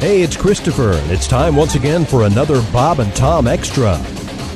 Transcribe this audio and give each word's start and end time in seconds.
Hey, 0.00 0.22
it's 0.22 0.34
Christopher, 0.34 0.92
and 0.92 1.10
it's 1.10 1.28
time 1.28 1.54
once 1.54 1.74
again 1.74 2.06
for 2.06 2.22
another 2.22 2.62
Bob 2.72 3.00
and 3.00 3.14
Tom 3.14 3.46
Extra. 3.46 4.02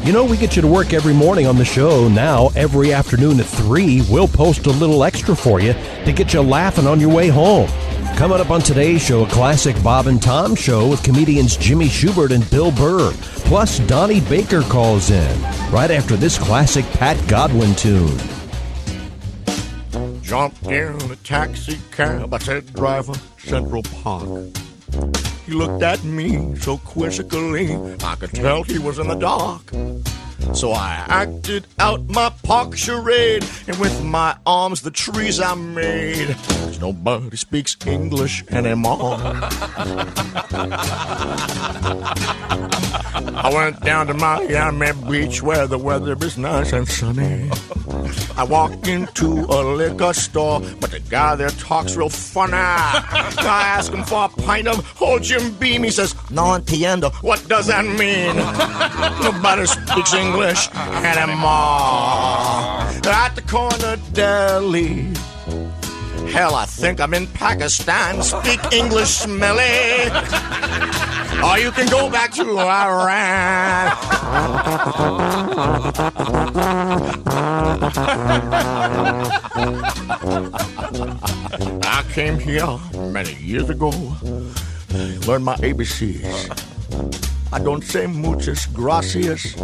You 0.03 0.11
know, 0.11 0.25
we 0.25 0.39
get 0.39 0.57
you 0.57 0.63
to 0.63 0.69
work 0.69 0.95
every 0.95 1.13
morning 1.13 1.47
on 1.47 1.59
the 1.59 1.67
show. 1.67 2.09
Now, 2.09 2.49
every 2.57 2.95
afternoon 2.95 3.39
at 3.41 3.45
3, 3.45 4.07
we'll 4.09 4.27
post 4.27 4.65
a 4.65 4.71
little 4.71 5.05
extra 5.05 5.37
for 5.37 5.61
you 5.61 5.75
to 6.07 6.13
get 6.15 6.33
you 6.33 6.41
laughing 6.41 6.87
on 6.87 6.99
your 6.99 7.15
way 7.15 7.29
home. 7.29 7.69
Coming 8.17 8.41
up 8.41 8.49
on 8.49 8.63
today's 8.63 9.03
show, 9.03 9.27
a 9.27 9.29
classic 9.29 9.77
Bob 9.83 10.07
and 10.07 10.23
Tom 10.23 10.55
show 10.55 10.89
with 10.89 11.03
comedians 11.03 11.59
Jimmy 11.59 11.91
Schubert 11.91 12.33
and 12.33 12.49
Bill 12.49 12.73
Burr. 12.73 13.13
Plus, 13.45 13.81
Donnie 13.81 14.23
Baker 14.23 14.63
calls 14.63 15.11
in 15.11 15.43
right 15.71 15.91
after 15.91 16.17
this 16.17 16.39
classic 16.39 16.87
Pat 16.93 17.23
Godwin 17.29 17.75
tune. 17.75 18.17
Jumped 20.23 20.67
in 20.69 20.99
a 21.11 21.17
taxi 21.17 21.79
cab. 21.91 22.33
I 22.33 22.39
said, 22.39 22.73
driver, 22.73 23.13
Central 23.37 23.83
Park. 23.83 24.47
He 25.47 25.53
looked 25.53 25.83
at 25.83 26.03
me 26.05 26.57
so 26.57 26.79
quizzically, 26.79 27.77
I 28.03 28.15
could 28.17 28.33
tell 28.33 28.63
he 28.63 28.79
was 28.79 28.99
in 28.99 29.09
the 29.09 29.15
dark. 29.15 29.73
So 30.55 30.73
I 30.73 31.05
acted 31.09 31.67
out 31.79 32.09
my 32.09 32.31
park 32.43 32.77
charade, 32.77 33.45
and 33.67 33.79
with 33.79 34.03
my 34.03 34.37
arms 34.47 34.83
the 34.83 34.91
trees 34.91 35.41
I 35.41 35.55
made. 35.55 36.37
'Cause 36.37 36.81
nobody 36.81 37.37
speaks 37.37 37.77
English 37.87 38.45
anymore. 38.51 39.19
I 43.37 43.51
went 43.53 43.81
down 43.81 44.07
to 44.09 44.15
Miami 44.15 44.93
Beach 45.11 45.43
where 45.43 45.67
the 45.67 45.79
weather 45.79 46.17
is 46.21 46.37
nice 46.37 46.73
and 46.73 46.89
sunny. 46.89 47.51
I 48.37 48.45
walk 48.45 48.87
into 48.87 49.27
a 49.27 49.61
liquor 49.75 50.13
store, 50.13 50.61
but 50.81 50.91
the 50.91 51.01
guy 51.01 51.37
there 51.37 51.51
talks 51.51 51.97
real 51.97 52.09
funny. 52.09 52.53
I 52.55 53.65
ask 53.77 53.93
him 53.93 54.05
for 54.05 54.25
a 54.25 54.29
pint 54.29 54.69
of 54.69 55.03
old 55.03 55.23
Jim 55.23 55.55
Beam. 55.55 55.83
He 55.83 55.91
says, 55.91 56.15
No 56.31 56.45
entiendo. 56.59 57.13
What 57.23 57.47
does 57.49 57.67
that 57.67 57.85
mean? 57.85 58.37
Nobody 59.23 59.67
speaks 59.67 60.15
English 60.15 60.69
anymore. 60.75 61.51
At 63.07 63.35
the 63.35 63.43
corner 63.43 63.97
deli. 64.13 65.13
Hell, 66.31 66.55
I 66.57 66.65
think 66.67 67.01
I'm 67.01 67.15
in 67.15 67.27
Pakistan. 67.29 68.23
Speak 68.23 68.61
English, 68.73 69.09
smelly. 69.11 70.11
Or 71.43 71.59
you 71.59 71.71
can 71.73 71.89
go 71.89 72.11
back 72.11 72.33
to 72.35 72.59
Iran. 72.59 73.93
I 81.83 82.05
came 82.13 82.39
here 82.39 82.79
many 82.95 83.35
years 83.35 83.71
ago. 83.71 83.91
Learned 85.27 85.45
my 85.45 85.57
ABCs. 85.57 87.24
I 87.55 87.61
don't 87.61 87.85
say 87.85 88.09
muchas 88.09 88.67
gracias. 88.67 89.55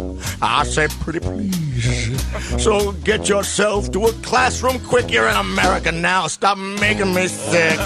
I 0.41 0.63
say 0.63 0.87
pretty 1.01 1.19
please. 1.19 2.63
So 2.63 2.93
get 3.03 3.27
yourself 3.27 3.91
to 3.91 4.05
a 4.05 4.13
classroom 4.23 4.79
quick. 4.79 5.11
You're 5.11 5.27
in 5.27 5.35
America 5.35 5.91
now. 5.91 6.27
Stop 6.27 6.57
making 6.57 7.13
me 7.13 7.27
sick. 7.27 7.77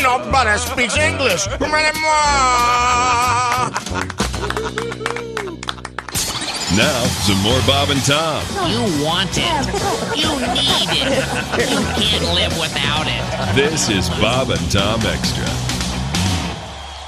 Nobody 0.00 0.58
speaks 0.58 0.96
English 0.96 1.46
anymore. 1.46 1.74
Now, 6.74 7.04
some 7.26 7.38
more 7.42 7.60
Bob 7.66 7.90
and 7.90 8.02
Tom. 8.02 8.42
You 8.72 8.80
want 9.04 9.36
it. 9.36 9.66
You 10.16 10.30
need 10.56 10.88
it. 11.04 11.70
You 11.70 11.80
can't 12.00 12.34
live 12.34 12.58
without 12.58 13.06
it. 13.06 13.54
This 13.54 13.90
is 13.90 14.08
Bob 14.20 14.48
and 14.48 14.72
Tom 14.72 15.00
Extra. 15.02 15.63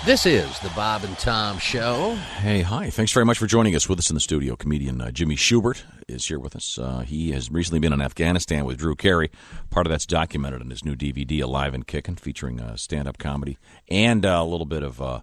This 0.06 0.24
is 0.24 0.56
the 0.60 0.70
Bob 0.76 1.02
and 1.02 1.18
Tom 1.18 1.58
Show. 1.58 2.14
Hey, 2.14 2.60
hi. 2.62 2.90
Thanks 2.90 3.10
very 3.10 3.26
much 3.26 3.38
for 3.38 3.48
joining 3.48 3.74
us 3.74 3.88
with 3.88 3.98
us 3.98 4.08
in 4.08 4.14
the 4.14 4.20
studio. 4.20 4.54
Comedian 4.54 5.00
uh, 5.00 5.10
Jimmy 5.10 5.34
Schubert 5.34 5.82
is 6.06 6.24
here 6.28 6.38
with 6.38 6.54
us. 6.54 6.78
Uh, 6.78 7.00
he 7.00 7.32
has 7.32 7.50
recently 7.50 7.80
been 7.80 7.92
in 7.92 8.00
Afghanistan 8.00 8.64
with 8.64 8.78
Drew 8.78 8.94
Carey. 8.94 9.32
Part 9.68 9.84
of 9.84 9.90
that's 9.90 10.06
documented 10.06 10.62
in 10.62 10.70
his 10.70 10.84
new 10.84 10.94
DVD, 10.94 11.42
Alive 11.42 11.74
and 11.74 11.84
Kicking, 11.84 12.14
featuring 12.14 12.60
uh, 12.60 12.76
stand-up 12.76 13.18
comedy 13.18 13.58
and 13.88 14.24
uh, 14.24 14.38
a 14.40 14.44
little 14.44 14.64
bit 14.64 14.84
of 14.84 15.02
uh, 15.02 15.04
a 15.04 15.22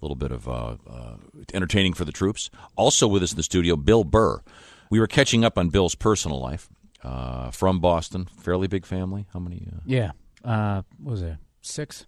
little 0.00 0.16
bit 0.16 0.32
of 0.32 0.48
uh, 0.48 0.76
uh, 0.90 1.16
entertaining 1.54 1.94
for 1.94 2.04
the 2.04 2.10
troops. 2.10 2.50
Also 2.74 3.06
with 3.06 3.22
us 3.22 3.30
in 3.30 3.36
the 3.36 3.44
studio, 3.44 3.76
Bill 3.76 4.02
Burr. 4.02 4.42
We 4.90 4.98
were 4.98 5.06
catching 5.06 5.44
up 5.44 5.56
on 5.56 5.68
Bill's 5.68 5.94
personal 5.94 6.40
life. 6.40 6.68
Uh, 7.04 7.50
from 7.50 7.78
Boston, 7.80 8.24
fairly 8.40 8.66
big 8.66 8.84
family. 8.84 9.26
How 9.32 9.38
many? 9.38 9.68
Uh, 9.72 9.80
Yeah. 9.84 10.12
Uh, 10.42 10.82
what 10.98 11.12
was 11.12 11.20
there? 11.20 11.38
Six? 11.60 12.06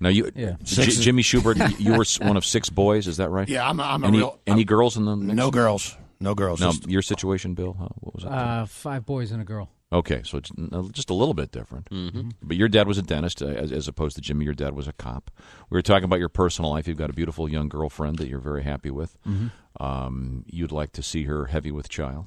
Now 0.00 0.08
you, 0.08 0.30
Yeah. 0.34 0.56
J- 0.62 0.86
Jimmy 0.86 1.22
Schubert, 1.22 1.58
you 1.80 1.94
were 1.94 2.04
one 2.22 2.36
of 2.36 2.44
six 2.44 2.70
boys. 2.70 3.06
Is 3.06 3.16
that 3.18 3.30
right? 3.30 3.48
Yeah, 3.48 3.68
I'm 3.68 3.80
a, 3.80 3.82
I'm 3.84 4.04
a 4.04 4.08
any 4.08 4.18
real. 4.18 4.38
any 4.46 4.60
I'm- 4.60 4.66
girls 4.66 4.96
in 4.96 5.04
the 5.04 5.16
mix? 5.16 5.36
no 5.36 5.50
girls. 5.50 5.96
No 6.20 6.34
girls. 6.34 6.60
No, 6.60 6.70
Just- 6.72 6.88
your 6.88 7.02
situation, 7.02 7.54
Bill. 7.54 7.74
Huh? 7.78 7.88
What 8.00 8.14
was 8.14 8.24
that? 8.24 8.30
Uh, 8.32 8.66
five 8.66 9.04
boys 9.04 9.32
and 9.32 9.42
a 9.42 9.44
girl. 9.44 9.68
okay, 9.92 10.22
so 10.24 10.38
it's 10.38 10.50
uh, 10.72 10.82
just 10.90 11.10
a 11.10 11.14
little 11.14 11.34
bit 11.34 11.52
different. 11.52 11.88
Mm-hmm. 11.90 12.30
But 12.42 12.56
your 12.56 12.68
dad 12.68 12.88
was 12.88 12.96
a 12.98 13.02
dentist, 13.02 13.42
uh, 13.42 13.46
as, 13.46 13.70
as 13.70 13.86
opposed 13.86 14.16
to 14.16 14.22
Jimmy. 14.22 14.44
Your 14.46 14.54
dad 14.54 14.74
was 14.74 14.88
a 14.88 14.92
cop. 14.94 15.30
We 15.70 15.76
were 15.76 15.82
talking 15.82 16.04
about 16.04 16.18
your 16.18 16.28
personal 16.30 16.70
life. 16.70 16.88
You've 16.88 16.96
got 16.96 17.10
a 17.10 17.12
beautiful 17.12 17.48
young 17.48 17.68
girlfriend 17.68 18.18
that 18.18 18.28
you're 18.28 18.40
very 18.40 18.62
happy 18.64 18.90
with. 18.90 19.16
Um, 19.78 20.44
you'd 20.46 20.72
like 20.72 20.92
to 20.92 21.02
see 21.02 21.24
her 21.24 21.46
heavy 21.46 21.70
with 21.70 21.88
child, 21.88 22.26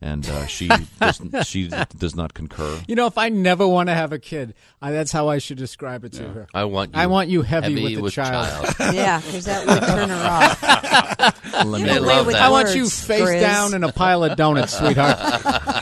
and 0.00 0.28
uh, 0.28 0.46
she 0.46 0.68
doesn't, 1.00 1.46
she 1.46 1.68
does 1.68 2.14
not 2.14 2.34
concur. 2.34 2.80
You 2.86 2.94
know, 2.94 3.06
if 3.06 3.18
I 3.18 3.28
never 3.28 3.66
want 3.66 3.88
to 3.88 3.94
have 3.94 4.12
a 4.12 4.18
kid, 4.18 4.54
I, 4.80 4.92
that's 4.92 5.12
how 5.12 5.28
I 5.28 5.38
should 5.38 5.58
describe 5.58 6.04
it 6.04 6.12
to 6.14 6.28
her. 6.28 6.46
I 6.52 6.64
want 6.64 6.94
you, 6.94 7.00
I 7.00 7.06
want 7.06 7.28
you 7.28 7.42
heavy, 7.42 7.96
with 7.96 8.04
the 8.04 8.10
child. 8.10 8.74
Yeah, 8.94 9.20
because 9.20 9.46
that 9.46 9.66
would 9.66 9.82
turn 9.82 10.08
her 10.08 10.14
off. 10.14 11.54
Let 11.64 11.82
me 11.82 11.88
away 11.88 11.98
love 11.98 12.26
with 12.26 12.34
that. 12.34 12.42
I 12.42 12.50
want 12.50 12.74
you 12.74 12.88
face 12.88 13.22
Grizz. 13.22 13.40
down 13.40 13.74
in 13.74 13.82
a 13.82 13.92
pile 13.92 14.22
of 14.24 14.36
donuts, 14.36 14.76
sweetheart, 14.78 15.18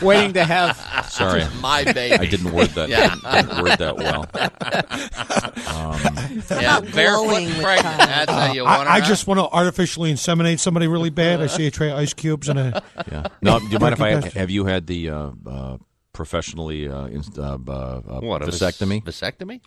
waiting 0.03 0.33
to 0.33 0.43
have. 0.43 0.77
Sorry, 1.09 1.43
My 1.61 1.83
baby. 1.83 2.15
I 2.15 2.25
didn't 2.25 2.51
word 2.51 2.69
that. 2.69 2.89
Yeah. 2.89 3.15
I 3.23 3.41
didn't 3.43 3.63
word 3.63 3.77
that 3.79 3.97
well. 3.97 4.25
Yeah, 6.61 6.77
About 6.77 6.91
barefoot 6.93 7.63
pregnant. 7.63 7.97
That's 7.97 8.31
how 8.31 8.53
you 8.53 8.63
want 8.63 8.83
her. 8.83 8.89
I, 8.89 8.97
I 8.97 9.01
just 9.01 9.27
want 9.27 9.39
to 9.39 9.47
artificially 9.47 10.11
inseminate 10.11 10.59
somebody 10.59 10.87
really 10.87 11.09
bad. 11.09 11.41
I 11.41 11.47
see 11.47 11.67
a 11.67 11.71
tray 11.71 11.91
of 11.91 11.97
ice 11.97 12.13
cubes 12.13 12.49
and 12.49 12.59
a. 12.59 12.83
Yeah. 13.11 13.27
No, 13.41 13.59
do 13.59 13.67
you 13.67 13.79
mind 13.79 13.93
if 13.93 14.01
I 14.01 14.19
Turkey 14.21 14.39
have 14.39 14.49
you 14.49 14.65
had 14.65 14.87
the 14.87 15.09
uh, 15.09 15.31
uh, 15.45 15.77
professionally 16.13 16.87
uh, 16.87 17.07
uh, 17.07 17.41
uh, 17.41 17.51
uh, 17.73 18.19
what 18.21 18.41
a 18.43 18.47
vasectomy? 18.47 19.03
Vasectomy? 19.03 19.61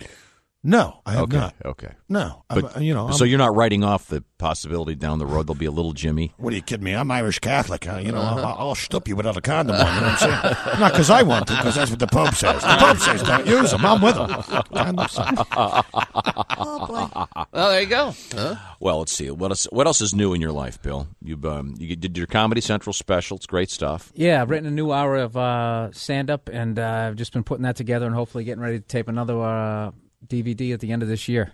No, 0.69 1.00
I 1.06 1.12
have 1.12 1.22
okay. 1.22 1.37
not. 1.37 1.54
Okay. 1.65 1.93
No, 2.09 2.43
But 2.49 2.77
I'm, 2.77 2.82
you 2.82 2.93
know. 2.93 3.10
so 3.12 3.25
I'm- 3.25 3.31
you're 3.31 3.38
not 3.38 3.54
writing 3.54 3.84
off 3.84 4.09
the 4.09 4.25
possibility 4.38 4.97
down 4.97 5.19
the 5.21 5.25
road 5.27 5.47
there'll 5.47 5.54
be 5.59 5.65
a 5.66 5.71
little 5.71 5.93
Jimmy. 5.93 6.34
what 6.38 6.53
are 6.53 6.56
you 6.56 6.62
kidding 6.62 6.84
me? 6.84 6.93
I'm 6.93 7.09
Irish 7.10 7.38
Catholic. 7.38 7.88
Uh, 7.88 7.99
you 7.99 8.10
know, 8.10 8.21
I'll, 8.21 8.44
I'll 8.44 8.75
stup 8.75 9.06
you 9.06 9.15
without 9.15 9.37
a 9.37 9.41
condom 9.41 9.77
on. 9.77 9.94
You 9.94 10.00
know 10.00 10.06
what 10.09 10.22
I'm 10.22 10.54
saying? 10.54 10.81
not 10.81 10.93
because 10.93 11.09
I 11.09 11.22
want 11.22 11.47
to, 11.47 11.56
because 11.56 11.77
that's 11.77 11.91
what 11.91 12.00
the 12.00 12.06
Pope 12.09 12.34
says. 12.34 12.60
The 12.62 12.77
Pope 12.81 12.99
says 12.99 13.22
don't 13.22 13.47
use 13.47 13.71
them. 13.71 13.87
I'm 13.87 14.03
with 14.03 14.16
him. 14.16 14.27
Condoms. 14.28 15.84
Oh, 16.59 16.87
boy. 16.87 17.44
Well, 17.53 17.71
there 17.71 17.81
you 17.83 17.87
go. 17.87 18.15
Huh? 18.33 18.56
Well, 18.81 18.98
let's 19.00 19.12
see 19.12 19.31
what 19.31 19.50
else. 19.50 19.65
What 19.71 19.87
else 19.87 20.00
is 20.00 20.15
new 20.15 20.33
in 20.33 20.41
your 20.41 20.53
life, 20.53 20.81
Bill? 20.83 21.06
You 21.22 21.38
um, 21.44 21.75
you 21.78 21.94
did 21.97 22.16
your 22.16 22.27
Comedy 22.27 22.60
Central 22.60 22.93
special. 22.93 23.37
It's 23.37 23.47
great 23.47 23.71
stuff. 23.71 24.10
Yeah, 24.15 24.41
I've 24.43 24.50
written 24.50 24.66
a 24.66 24.71
new 24.71 24.91
hour 24.91 25.16
of 25.16 25.37
uh, 25.37 25.93
stand 25.93 26.31
up, 26.31 26.48
and 26.48 26.78
uh, 26.78 27.06
I've 27.09 27.16
just 27.16 27.33
been 27.33 27.44
putting 27.44 27.65
that 27.65 27.77
together 27.77 28.06
and 28.06 28.15
hopefully 28.15 28.44
getting 28.44 28.62
ready 28.62 28.78
to 28.78 28.84
tape 28.84 29.09
another 29.09 29.41
uh, 29.41 29.91
DVD 30.27 30.72
at 30.75 30.81
the 30.81 30.93
end 30.93 31.03
of 31.03 31.09
this 31.09 31.28
year. 31.28 31.53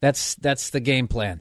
That's 0.00 0.36
that's 0.36 0.70
the 0.70 0.80
game 0.80 1.08
plan, 1.08 1.40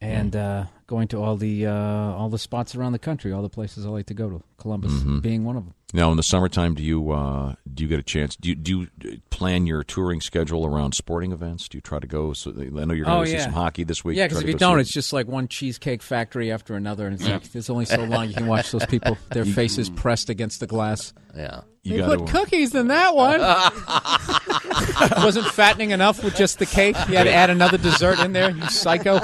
and 0.00 0.34
uh, 0.36 0.66
going 0.86 1.08
to 1.08 1.20
all 1.20 1.36
the 1.36 1.66
uh, 1.66 1.72
all 1.72 2.28
the 2.28 2.38
spots 2.38 2.76
around 2.76 2.92
the 2.92 2.98
country, 3.00 3.32
all 3.32 3.42
the 3.42 3.48
places 3.48 3.84
I 3.84 3.88
like 3.88 4.06
to 4.06 4.14
go 4.14 4.30
to. 4.30 4.42
Columbus 4.56 4.92
being 5.20 5.44
one 5.44 5.56
of 5.56 5.64
them. 5.64 5.74
Now, 5.94 6.10
in 6.10 6.16
the 6.18 6.22
summertime, 6.22 6.74
do 6.74 6.82
you 6.82 7.10
uh, 7.12 7.54
do 7.72 7.82
you 7.82 7.88
get 7.88 7.98
a 7.98 8.02
chance? 8.02 8.36
Do 8.36 8.50
you, 8.50 8.54
do 8.54 8.86
you 9.02 9.20
plan 9.30 9.66
your 9.66 9.82
touring 9.82 10.20
schedule 10.20 10.66
around 10.66 10.92
sporting 10.94 11.32
events? 11.32 11.66
Do 11.68 11.78
you 11.78 11.82
try 11.82 11.98
to 11.98 12.06
go? 12.06 12.34
So 12.34 12.50
I 12.50 12.84
know 12.84 12.92
you're 12.94 13.06
going 13.06 13.18
Oh, 13.20 13.24
to 13.24 13.26
see 13.26 13.32
yeah. 13.36 13.44
some 13.44 13.52
hockey 13.54 13.84
this 13.84 14.04
week. 14.04 14.16
Yeah, 14.18 14.26
because 14.26 14.42
if 14.42 14.48
you 14.48 14.54
don't, 14.54 14.78
it. 14.78 14.82
it's 14.82 14.90
just 14.92 15.12
like 15.12 15.26
one 15.26 15.48
cheesecake 15.48 16.02
factory 16.02 16.52
after 16.52 16.74
another, 16.74 17.06
and 17.06 17.14
it's 17.14 17.26
like 17.26 17.50
there's 17.52 17.70
only 17.70 17.86
so 17.86 18.04
long 18.04 18.28
you 18.28 18.34
can 18.34 18.46
watch 18.46 18.70
those 18.70 18.84
people, 18.86 19.16
their 19.32 19.44
faces 19.46 19.88
pressed 19.90 20.28
against 20.28 20.60
the 20.60 20.66
glass. 20.66 21.12
Yeah. 21.34 21.62
You 21.88 22.02
they 22.02 22.16
put 22.16 22.28
cookies 22.28 22.74
in 22.74 22.88
that 22.88 23.14
one. 23.14 23.40
Wasn't 25.24 25.46
fattening 25.46 25.90
enough 25.90 26.22
with 26.22 26.36
just 26.36 26.58
the 26.58 26.66
cake. 26.66 26.96
You 27.08 27.16
had 27.16 27.24
to 27.24 27.32
add 27.32 27.50
another 27.50 27.78
dessert 27.78 28.20
in 28.20 28.32
there. 28.32 28.50
You 28.50 28.68
psycho. 28.68 29.20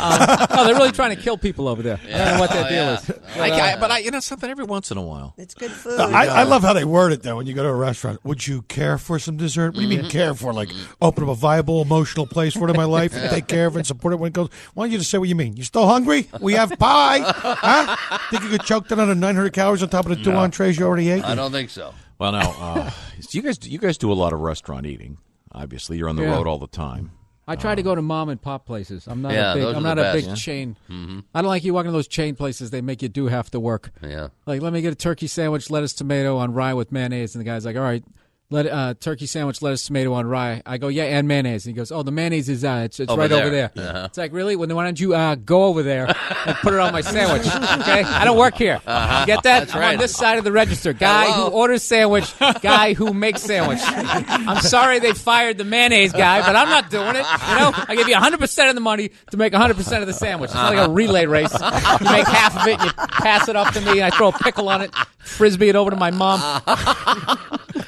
Um, 0.00 0.46
no, 0.56 0.64
they're 0.64 0.74
really 0.74 0.92
trying 0.92 1.14
to 1.14 1.20
kill 1.22 1.36
people 1.36 1.68
over 1.68 1.82
there. 1.82 1.98
I 2.04 2.10
don't 2.10 2.34
know 2.34 2.40
what 2.40 2.50
their 2.50 2.64
Oh, 2.64 2.68
deal 2.68 2.76
yeah. 2.84 2.98
is. 2.98 3.10
I, 3.36 3.72
I, 3.74 3.76
but 3.80 3.90
I, 3.90 3.98
you 3.98 4.10
know 4.10 4.20
something 4.20 4.48
every 4.50 4.64
once 4.64 4.90
in 4.90 4.96
a 4.96 5.02
while. 5.02 5.34
It's 5.36 5.54
good 5.54 5.70
food. 5.70 5.98
I, 6.00 6.26
I 6.40 6.42
love 6.44 6.62
how 6.62 6.72
they 6.72 6.84
word 6.84 7.12
it 7.12 7.22
though. 7.22 7.36
When 7.36 7.46
you 7.46 7.54
go 7.54 7.62
to 7.62 7.68
a 7.68 7.74
restaurant, 7.74 8.24
would 8.24 8.46
you 8.46 8.62
care 8.62 8.98
for 8.98 9.18
some 9.18 9.36
dessert? 9.36 9.74
What 9.74 9.76
do 9.76 9.82
you 9.82 9.88
mean 9.88 10.08
care 10.10 10.34
for? 10.34 10.52
Like 10.52 10.70
open 11.02 11.24
up 11.24 11.30
a 11.30 11.34
viable 11.34 11.82
emotional 11.82 12.26
place 12.26 12.54
for 12.54 12.66
it 12.68 12.70
in 12.70 12.76
my 12.76 12.84
life 12.84 13.14
and 13.14 13.28
take 13.30 13.46
care 13.46 13.66
of 13.66 13.76
it 13.76 13.80
and 13.80 13.86
support 13.86 14.14
it 14.14 14.16
when 14.18 14.28
it 14.28 14.32
goes. 14.34 14.48
Why 14.74 14.84
don't 14.84 14.92
you 14.92 14.98
just 14.98 15.10
say 15.10 15.18
what 15.18 15.28
you 15.28 15.34
mean? 15.36 15.56
You 15.56 15.64
still 15.64 15.86
hungry? 15.86 16.28
We 16.40 16.54
have 16.54 16.70
pie. 16.78 17.20
Huh? 17.20 17.96
Think 18.30 18.42
you 18.44 18.48
could 18.50 18.62
choke 18.62 18.88
that 18.88 18.98
on 18.98 19.10
a 19.10 19.14
900 19.14 19.52
calories 19.52 19.82
on 19.82 19.88
top 19.88 20.06
of 20.06 20.16
the 20.16 20.22
two 20.24 20.32
entrees 20.32 20.78
you 20.78 20.86
already 20.86 21.10
ate? 21.10 21.24
I 21.24 21.34
don't 21.34 21.52
think 21.52 21.70
so. 21.70 21.94
Well, 22.18 22.32
now 22.32 22.54
uh, 22.58 22.90
you 23.30 23.42
guys 23.42 23.58
you 23.66 23.78
guys 23.78 23.96
do 23.98 24.12
a 24.12 24.14
lot 24.14 24.32
of 24.32 24.40
restaurant 24.40 24.86
eating. 24.86 25.18
Obviously, 25.52 25.98
you're 25.98 26.08
on 26.08 26.16
the 26.16 26.22
Yeah. 26.22 26.30
road 26.36 26.46
all 26.46 26.58
the 26.58 26.66
time. 26.68 27.12
I 27.48 27.56
try 27.56 27.74
to 27.74 27.82
go 27.82 27.94
to 27.94 28.02
mom 28.02 28.28
and 28.28 28.40
pop 28.40 28.64
places. 28.64 29.06
I'm 29.08 29.22
not 29.22 29.32
Yeah, 29.32 29.52
a 29.52 29.54
big. 29.56 29.74
I'm 29.76 29.82
not 29.82 29.98
a 29.98 30.12
big 30.12 30.26
best. 30.26 30.42
chain. 30.42 30.76
Mhm. 30.88 31.24
I 31.34 31.42
don't 31.42 31.48
like 31.48 31.64
you 31.64 31.74
walking 31.74 31.88
to 31.88 31.92
those 31.92 32.06
chain 32.06 32.36
places. 32.36 32.70
They 32.70 32.80
make 32.80 33.02
you 33.02 33.08
do 33.08 33.26
half 33.26 33.50
the 33.50 33.58
work. 33.58 33.90
Yeah. 34.02 34.28
Like, 34.46 34.62
let 34.62 34.72
me 34.72 34.80
get 34.82 34.92
a 34.92 34.96
turkey 34.96 35.26
sandwich, 35.26 35.68
lettuce, 35.70 35.92
tomato 35.92 36.36
on 36.36 36.52
rye 36.54 36.74
with 36.74 36.92
mayonnaise, 36.92 37.34
and 37.34 37.40
the 37.40 37.44
guy's 37.44 37.64
like, 37.64 37.76
"All 37.76 37.82
right." 37.82 38.04
Let, 38.52 38.66
uh, 38.66 38.94
turkey 38.98 39.26
sandwich, 39.26 39.62
lettuce, 39.62 39.84
tomato 39.86 40.12
on 40.12 40.26
rye. 40.26 40.60
I 40.66 40.78
go, 40.78 40.88
yeah, 40.88 41.04
and 41.04 41.28
mayonnaise. 41.28 41.66
And 41.66 41.74
he 41.74 41.78
goes, 41.78 41.92
oh, 41.92 42.02
the 42.02 42.10
mayonnaise 42.10 42.48
is 42.48 42.64
uh, 42.64 42.82
it's, 42.84 42.98
it's 42.98 43.08
Over 43.10 43.20
right 43.22 43.30
over 43.30 43.48
there. 43.48 43.70
there. 43.72 43.88
Uh-huh. 43.88 44.06
It's 44.06 44.18
like, 44.18 44.32
really? 44.32 44.56
Well, 44.56 44.66
then 44.66 44.76
why 44.76 44.84
don't 44.84 44.98
you 44.98 45.14
uh, 45.14 45.36
go 45.36 45.66
over 45.66 45.84
there 45.84 46.06
and 46.08 46.56
put 46.56 46.74
it 46.74 46.80
on 46.80 46.92
my 46.92 47.00
sandwich? 47.00 47.46
Okay, 47.80 48.02
I 48.02 48.24
don't 48.24 48.36
work 48.36 48.56
here. 48.56 48.80
Uh-huh. 48.84 49.20
You 49.20 49.26
get 49.26 49.44
that? 49.44 49.60
That's 49.60 49.74
I'm 49.74 49.80
right. 49.80 49.92
on 49.94 49.98
this 50.00 50.14
side 50.14 50.38
of 50.38 50.44
the 50.44 50.50
register. 50.52 50.92
Guy 50.92 51.26
Hello. 51.26 51.50
who 51.50 51.56
orders 51.56 51.82
sandwich, 51.82 52.32
guy 52.60 52.94
who 52.94 53.14
makes 53.14 53.42
sandwich. 53.42 53.78
I'm 53.84 54.60
sorry 54.60 54.98
they 54.98 55.12
fired 55.12 55.56
the 55.56 55.64
mayonnaise 55.64 56.12
guy, 56.12 56.40
but 56.40 56.56
I'm 56.56 56.68
not 56.68 56.90
doing 56.90 57.10
it. 57.16 57.24
You 57.48 57.54
know, 57.58 57.72
I 57.74 57.94
give 57.96 58.08
you 58.08 58.14
100 58.14 58.40
percent 58.40 58.68
of 58.68 58.74
the 58.74 58.80
money 58.80 59.10
to 59.30 59.36
make 59.36 59.52
100 59.52 59.76
percent 59.76 60.02
of 60.02 60.08
the 60.08 60.12
sandwich. 60.12 60.48
It's 60.48 60.54
not 60.54 60.74
like 60.74 60.88
a 60.88 60.90
relay 60.90 61.26
race. 61.26 61.52
You 61.52 62.10
make 62.10 62.26
half 62.26 62.56
of 62.60 62.66
it, 62.66 62.82
you 62.82 62.90
pass 62.92 63.48
it 63.48 63.56
off 63.56 63.72
to 63.74 63.80
me, 63.80 63.92
and 64.00 64.02
I 64.02 64.10
throw 64.10 64.28
a 64.28 64.32
pickle 64.32 64.68
on 64.68 64.82
it, 64.82 64.92
frisbee 65.18 65.68
it 65.68 65.76
over 65.76 65.90
to 65.90 65.96
my 65.96 66.10
mom. 66.10 66.40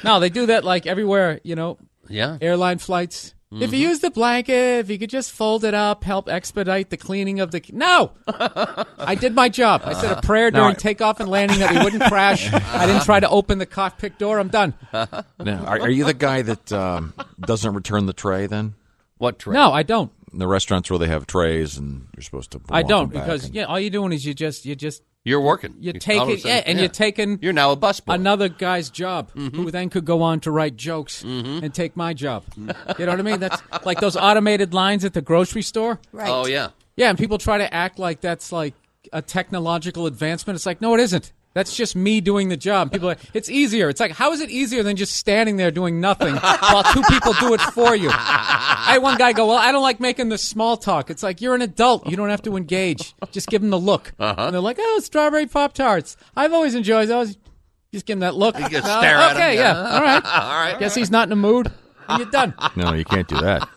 No, 0.03 0.19
they 0.19 0.29
do 0.29 0.47
that 0.47 0.63
like 0.63 0.85
everywhere. 0.87 1.39
You 1.43 1.55
know, 1.55 1.77
Yeah. 2.09 2.37
airline 2.41 2.77
flights. 2.79 3.33
If 3.55 3.71
you 3.71 3.77
use 3.87 3.99
the 3.99 4.09
blanket, 4.09 4.79
if 4.79 4.89
you 4.89 4.97
could 4.97 5.11
just 5.11 5.31
fold 5.31 5.63
it 5.63 5.75
up, 5.75 6.03
help 6.03 6.27
expedite 6.27 6.89
the 6.89 6.97
cleaning 6.97 7.39
of 7.39 7.51
the. 7.51 7.61
No! 7.71 8.13
I 8.27 9.13
did 9.13 9.35
my 9.35 9.47
job. 9.47 9.83
I 9.85 9.93
said 9.93 10.11
a 10.17 10.21
prayer 10.23 10.49
Now, 10.49 10.61
during 10.61 10.75
I- 10.75 10.79
takeoff 10.79 11.19
and 11.19 11.29
landing 11.29 11.59
that 11.59 11.71
we 11.71 11.83
wouldn't 11.83 12.01
crash. 12.05 12.51
I 12.51 12.87
didn't 12.87 13.03
try 13.03 13.19
to 13.19 13.29
open 13.29 13.59
the 13.59 13.67
cockpit 13.67 14.17
door. 14.17 14.39
I'm 14.39 14.47
done. 14.47 14.73
Now, 14.91 15.65
are, 15.65 15.81
are 15.81 15.89
you 15.89 16.03
the 16.03 16.15
guy 16.15 16.41
that 16.41 16.71
um, 16.73 17.13
doesn't 17.39 17.75
return 17.75 18.07
the 18.07 18.13
tray 18.13 18.47
then? 18.47 18.73
What 19.19 19.37
tray? 19.37 19.53
No, 19.53 19.71
I 19.71 19.83
don't. 19.83 20.11
In 20.31 20.39
the 20.39 20.47
restaurants 20.47 20.89
where 20.89 20.97
they 20.97 21.07
have 21.07 21.27
trays 21.27 21.77
and 21.77 22.07
you're 22.15 22.23
supposed 22.23 22.49
to. 22.53 22.61
I 22.71 22.81
don't 22.81 23.11
because 23.11 23.45
and- 23.45 23.53
yeah, 23.53 23.65
all 23.65 23.79
you're 23.79 23.91
doing 23.91 24.13
is 24.13 24.25
you 24.25 24.33
just 24.33 24.65
you 24.65 24.75
just 24.75 25.03
You're 25.25 25.41
working. 25.41 25.75
you're 25.79 25.93
You- 25.93 25.99
taking 25.99 26.33
of 26.33 26.45
yeah, 26.45 26.63
and 26.65 26.77
yeah. 26.77 26.83
you're 26.83 26.91
taking 26.91 27.39
You're 27.41 27.53
now 27.53 27.71
a 27.71 27.77
busboy. 27.77 28.13
another 28.13 28.49
guy's 28.49 28.89
job 28.89 29.31
mm-hmm. 29.33 29.55
who 29.55 29.71
then 29.71 29.89
could 29.89 30.03
go 30.03 30.21
on 30.21 30.41
to 30.41 30.51
write 30.51 30.75
jokes 30.75 31.23
mm-hmm. 31.23 31.63
and 31.63 31.73
take 31.73 31.95
my 31.95 32.13
job. 32.13 32.43
You 32.99 33.05
know 33.05 33.13
what 33.13 33.19
I 33.19 33.23
mean? 33.23 33.39
That's 33.39 33.61
like 33.85 33.99
those 33.99 34.15
automated 34.15 34.73
lines 34.73 35.03
at 35.05 35.13
the 35.13 35.21
grocery 35.21 35.61
store. 35.61 35.99
Right. 36.11 36.29
Oh 36.29 36.45
yeah. 36.45 36.69
Yeah, 36.95 37.09
and 37.09 37.17
people 37.17 37.37
try 37.37 37.57
to 37.57 37.73
act 37.73 37.97
like 37.97 38.21
that's 38.21 38.51
like 38.51 38.73
a 39.11 39.21
technological 39.21 40.05
advancement. 40.05 40.55
It's 40.55 40.65
like, 40.65 40.81
no, 40.81 40.93
it 40.93 40.99
isn't. 40.99 41.31
That's 41.53 41.75
just 41.75 41.95
me 41.95 42.19
doing 42.19 42.49
the 42.49 42.57
job. 42.57 42.91
People 42.91 43.09
are 43.09 43.11
like, 43.11 43.19
it's 43.33 43.47
easier. 43.49 43.87
It's 43.89 43.99
like, 43.99 44.11
how 44.11 44.31
is 44.31 44.41
it 44.41 44.49
easier 44.49 44.81
than 44.81 44.95
just 44.95 45.15
standing 45.15 45.57
there 45.57 45.69
doing 45.69 46.01
nothing 46.01 46.35
while 46.35 46.83
two 46.83 47.03
people 47.09 47.33
do 47.39 47.53
it 47.53 47.61
for 47.61 47.95
you? 47.95 48.09
I 48.11 48.93
had 48.93 49.03
one 49.03 49.17
guy 49.19 49.33
go, 49.33 49.47
well, 49.47 49.57
I 49.57 49.71
don't 49.71 49.83
like 49.83 49.99
making 49.99 50.29
the 50.29 50.37
small 50.39 50.77
talk. 50.77 51.11
It's 51.11 51.21
like, 51.21 51.41
you're 51.41 51.53
an 51.53 51.61
adult. 51.61 52.07
You 52.09 52.17
don't 52.17 52.29
have 52.29 52.41
to 52.43 52.57
engage. 52.57 53.13
Just 53.31 53.47
give 53.49 53.61
them 53.61 53.69
the 53.69 53.79
look. 53.79 54.13
And 54.17 54.53
they're 54.53 54.61
like, 54.61 54.77
oh, 54.79 54.99
strawberry 55.03 55.45
Pop 55.45 55.73
Tarts. 55.73 56.17
I've 56.35 56.53
always 56.53 56.73
enjoyed 56.73 57.07
those. 57.09 57.37
Just 57.93 58.07
give 58.07 58.15
him 58.15 58.21
that 58.21 58.33
look. 58.35 58.57
You 58.57 58.67
just 58.69 58.87
Uh, 58.87 58.99
stare 58.99 59.17
at 59.17 59.31
him, 59.31 59.37
Okay, 59.37 59.55
yeah. 59.55 59.73
yeah. 59.73 59.95
All 59.95 60.01
right. 60.01 60.25
All 60.25 60.59
right. 60.59 60.79
Guess 60.79 60.95
he's 60.95 61.11
not 61.11 61.23
in 61.25 61.29
the 61.29 61.35
mood. 61.35 61.71
And 62.09 62.19
you're 62.19 62.31
done. 62.31 62.55
No, 62.75 62.93
you 62.93 63.05
can't 63.05 63.27
do 63.27 63.37
that. 63.41 63.69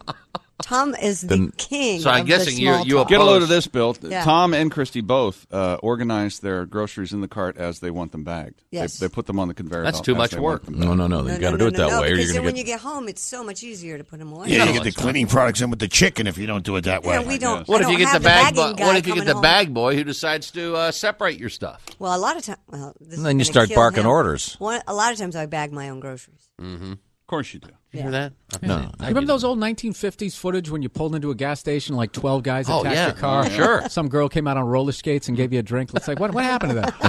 Tom 0.63 0.95
is 0.95 1.21
the 1.21 1.27
Then- 1.29 1.53
king. 1.59 2.01
So 2.01 2.09
I'm 2.11 2.23
of 2.23 2.27
guessing 2.27 2.55
the 2.57 2.63
you- 2.63 2.69
small 2.73 2.87
you 2.87 2.95
talk. 2.95 3.09
Get 3.09 3.21
a 3.21 3.25
load 3.25 3.43
of 3.43 3.49
this, 3.49 3.67
Bill. 3.67 3.95
Yeah. 4.01 4.25
Tom 4.25 4.55
and 4.55 4.71
Christy 4.71 5.03
both 5.03 5.47
uh, 5.53 5.79
organize 5.83 6.41
their 6.41 6.65
groceries 6.65 7.13
in 7.13 7.21
the 7.21 7.29
cart 7.29 7.57
as 7.59 7.81
they 7.81 7.91
want 7.91 8.13
them 8.13 8.25
bagged. 8.25 8.63
Yes. 8.71 8.99
They, 8.99 9.07
they 9.07 9.13
put 9.13 9.27
them 9.27 9.39
on 9.39 9.49
the 9.49 9.55
conveyor 9.55 9.83
That's 9.83 10.01
too 10.01 10.15
much 10.15 10.35
work. 10.35 10.69
No, 10.69 10.95
no, 10.95 11.07
no. 11.07 11.21
No, 11.21 11.27
You 11.27 11.33
no, 11.35 11.39
got 11.41 11.51
to 11.53 11.59
do 11.59 11.67
it 11.67 11.75
that 11.77 11.91
no, 11.91 12.01
way, 12.01 12.13
or 12.13 12.17
because 12.17 12.19
you're 12.19 12.27
then 12.29 12.35
going 12.37 12.45
when 12.47 12.55
to 12.55 12.59
you 12.61 12.65
get. 12.65 12.73
get 12.73 12.81
home, 12.81 13.09
it's 13.09 13.21
so 13.23 13.45
much 13.45 13.63
easier 13.63 13.99
to 13.99 14.05
put 14.05 14.19
them 14.19 14.33
away. 14.33 14.49
Yeah, 14.49 14.65
you 14.65 14.73
get 14.73 14.85
the 14.85 14.93
cleaning 14.93 15.27
products 15.27 15.61
in 15.61 15.69
with 15.71 15.79
the 15.79 15.89
chicken 15.89 16.27
if 16.27 16.39
you 16.39 16.47
don't 16.47 16.65
do 16.65 16.77
it 16.77 16.85
that 16.85 17.05
way. 17.05 17.15
Yeah, 17.15 17.27
we 17.29 17.37
don't. 17.39 17.69
What 17.69 17.83
if 17.83 17.89
you 17.89 17.99
get 17.99 18.13
the 18.15 18.21
bag? 18.21 18.55
bagging 18.55 18.77
Boy, 18.77 18.85
what 18.87 18.97
if 18.97 19.07
you 19.07 19.15
get 19.15 19.27
the 19.27 19.35
home. 19.35 19.43
bag 19.43 19.75
boy 19.75 19.95
who 19.95 20.05
decides 20.05 20.51
to 20.53 20.75
uh, 20.75 20.91
separate 20.91 21.39
your 21.39 21.51
stuff? 21.51 21.85
Well, 21.99 22.17
a 22.17 22.19
lot 22.19 22.37
of 22.37 22.43
times. 22.45 22.59
Well, 22.69 22.95
then 23.01 23.39
you 23.39 23.45
start 23.45 23.75
barking 23.75 24.07
orders. 24.07 24.57
A 24.61 24.95
lot 24.95 25.13
of 25.13 25.19
times 25.19 25.37
I 25.37 25.47
bag 25.47 25.73
my 25.73 25.91
own 25.91 26.01
groceries. 26.01 26.49
Mm-hmm. 26.61 26.93
Of 26.93 27.27
course 27.29 27.53
you 27.53 27.61
do. 27.61 27.69
You 27.93 28.03
hear 28.03 28.11
that? 28.11 28.33
No, 28.63 28.79
You 29.01 29.07
remember 29.09 29.27
those 29.27 29.43
old 29.45 29.59
1950s 29.59 30.37
footage 30.37 30.69
when 30.71 30.83
you 30.83 30.89
pulled 30.89 31.15
into 31.15 31.31
a 31.31 31.35
gas 31.35 31.61
station, 31.61 31.97
like 31.97 32.13
12 32.13 32.43
guys 32.43 32.69
Oh, 32.69 32.81
attacked 32.81 32.95
yeah. 32.95 33.07
your 33.07 33.15
car? 33.15 33.51
Sure. 33.51 33.83
Some 33.89 34.09
girl 34.09 34.29
came 34.29 34.47
out 34.47 34.57
on 34.57 34.65
roller 34.67 34.93
skates 34.93 35.29
and 35.29 35.37
gave 35.37 35.53
you 35.53 35.61
a 35.61 35.63
drink. 35.63 35.91
It's 35.95 36.07
like, 36.07 36.21
what, 36.21 36.33
what 36.35 36.45
happened 36.45 36.73
to 36.73 36.81
that? 36.81 36.95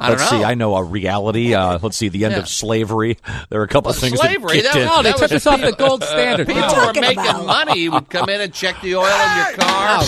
I 0.00 0.08
don't 0.08 0.18
let's 0.18 0.30
know. 0.32 0.38
see. 0.38 0.44
I 0.44 0.54
know 0.54 0.74
a 0.76 0.82
reality. 0.82 1.54
Uh, 1.54 1.78
let's 1.82 1.96
see. 1.96 2.08
The 2.08 2.24
end 2.24 2.32
Yeah. 2.32 2.40
of 2.40 2.48
slavery. 2.48 3.18
There 3.50 3.60
are 3.60 3.64
a 3.64 3.68
couple 3.68 3.90
of 3.90 3.96
things 3.98 4.18
slavery, 4.18 4.62
that 4.62 4.72
that- 4.74 4.80
in. 4.80 4.86
No, 4.86 4.96
they 5.02 5.10
That 5.10 5.18
took 5.18 5.30
was 5.30 5.32
us 5.32 5.46
off 5.46 5.60
the 5.60 5.72
gold 5.72 6.02
standard. 6.02 6.46
People 6.46 6.62
No. 6.62 6.86
were 6.86 6.92
making 7.00 7.18
about? 7.20 7.46
money. 7.46 7.78
He 7.78 7.88
would 7.88 8.10
come 8.10 8.28
in 8.28 8.40
and 8.40 8.52
check 8.52 8.80
the 8.82 8.96
oil 8.96 9.04
in 9.04 9.36
your 9.36 9.56
car. 9.58 10.02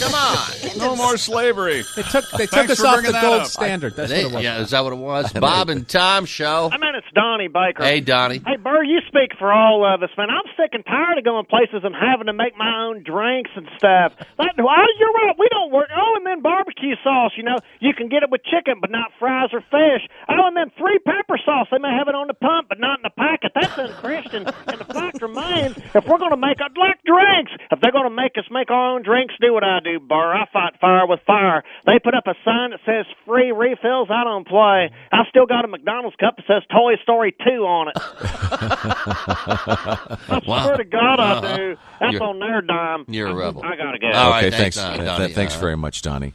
Come 0.00 0.14
on. 0.14 0.78
No 0.78 0.96
more 0.96 1.16
slavery. 1.16 1.82
They 1.96 2.02
took, 2.02 2.30
they 2.32 2.46
took 2.46 2.68
us 2.70 2.82
off 2.82 3.02
the 3.04 3.12
gold 3.12 3.42
up. 3.42 3.46
standard. 3.46 3.96
That's 3.96 4.10
They- 4.10 4.24
what 4.24 4.32
it 4.32 4.34
was. 4.36 4.44
yeah, 4.44 4.60
is 4.60 4.70
that 4.70 4.84
what 4.84 4.92
it 4.92 4.96
was? 4.98 5.32
Bob 5.34 5.70
and 5.70 5.88
Tom 5.88 6.26
show. 6.26 6.68
I 6.72 6.78
mean, 6.78 6.94
it's 6.94 7.06
Donnie 7.14 7.48
Baker. 7.48 7.82
Hey, 7.82 8.00
Donnie. 8.00 8.40
Hey, 8.46 8.56
Burr, 8.56 8.82
you 8.84 9.00
speak 9.14 9.30
for 9.38 9.54
all 9.54 9.86
of 9.86 10.02
us, 10.02 10.10
man. 10.18 10.26
I'm 10.26 10.50
sick 10.58 10.74
and 10.74 10.82
tired 10.82 11.18
of 11.18 11.24
going 11.24 11.46
places 11.46 11.86
and 11.86 11.94
having 11.94 12.26
to 12.26 12.34
make 12.34 12.58
my 12.58 12.90
own 12.90 13.06
drinks 13.06 13.50
and 13.54 13.70
stuff. 13.78 14.10
That, 14.42 14.58
well, 14.58 14.90
you're 14.98 15.14
right. 15.14 15.38
We 15.38 15.46
don't 15.54 15.70
work. 15.70 15.86
Oh, 15.94 16.18
and 16.18 16.26
then 16.26 16.42
barbecue 16.42 16.98
sauce, 17.04 17.30
you 17.38 17.46
know, 17.46 17.54
you 17.78 17.94
can 17.94 18.10
get 18.10 18.26
it 18.26 18.30
with 18.30 18.42
chicken, 18.42 18.82
but 18.82 18.90
not 18.90 19.14
fries 19.22 19.54
or 19.54 19.62
fish. 19.70 20.02
Oh, 20.26 20.50
and 20.50 20.56
then 20.56 20.74
three 20.74 20.98
pepper 21.06 21.38
sauce. 21.46 21.70
They 21.70 21.78
may 21.78 21.94
have 21.94 22.10
it 22.10 22.18
on 22.18 22.26
the 22.26 22.34
pump, 22.34 22.68
but 22.68 22.80
not 22.82 22.98
in 22.98 23.06
the 23.06 23.14
packet. 23.14 23.52
That's 23.54 23.78
unchristian. 23.78 24.50
and 24.66 24.78
the 24.82 24.88
fact 24.90 25.22
remains, 25.22 25.78
if 25.94 26.02
we're 26.10 26.18
going 26.18 26.34
to 26.34 26.40
make, 26.40 26.58
like 26.58 26.98
drinks. 27.06 27.54
If 27.70 27.78
they're 27.80 27.94
going 27.94 28.10
to 28.10 28.14
make 28.14 28.34
us 28.34 28.50
make 28.50 28.70
our 28.70 28.98
own 28.98 29.02
drinks, 29.06 29.34
do 29.40 29.54
what 29.54 29.62
I 29.62 29.78
do, 29.78 30.00
Burr. 30.00 30.34
I 30.34 30.46
fight 30.52 30.74
fire 30.80 31.06
with 31.06 31.20
fire. 31.26 31.62
They 31.86 32.02
put 32.02 32.14
up 32.18 32.26
a 32.26 32.34
sign 32.44 32.74
that 32.74 32.82
says 32.82 33.06
free 33.26 33.52
refills. 33.52 34.08
I 34.10 34.24
don't 34.24 34.46
play. 34.46 34.90
I 35.12 35.22
still 35.30 35.46
got 35.46 35.64
a 35.64 35.68
McDonald's 35.68 36.16
cup 36.18 36.36
that 36.36 36.46
says 36.50 36.62
Toy 36.66 36.98
Story 37.02 37.34
2 37.46 37.62
on 37.62 37.94
it. 37.94 37.94
I 39.06 40.40
swear 40.44 40.76
to 40.76 40.84
God, 40.84 41.20
I 41.20 41.32
Uh-huh. 41.32 41.56
do. 41.56 41.76
That's 42.00 42.12
You're- 42.12 42.26
on 42.26 42.38
their 42.38 42.62
dime. 42.62 43.04
You're 43.08 43.28
a 43.28 43.34
rebel. 43.34 43.62
I 43.64 43.76
gotta 43.76 43.98
go. 43.98 44.06
All 44.12 44.30
right, 44.30 44.44
okay, 44.46 44.56
thanks, 44.56 44.76
thanks. 44.76 44.98
uh, 45.00 45.02
uh, 45.02 45.18
Donnie. 45.18 45.32
thanks 45.32 45.56
Uh, 45.56 45.60
very 45.60 45.76
much, 45.76 46.02
Donnie. 46.02 46.34